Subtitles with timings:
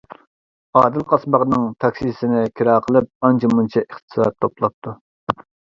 [0.79, 5.01] ئادىل قاسماقنىڭ تاكسىسىنى كىرا قىلىپ، ئانچە-مۇنچە ئىقتىساد توپلاپتۇ.